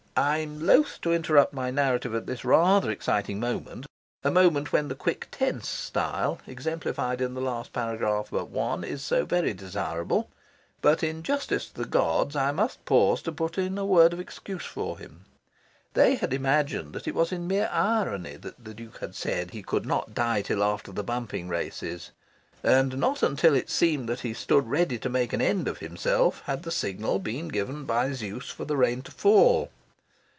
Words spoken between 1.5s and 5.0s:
my narrative at this rather exciting moment a moment when the